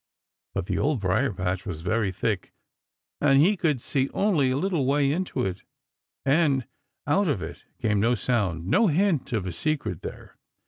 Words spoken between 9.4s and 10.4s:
a secret there.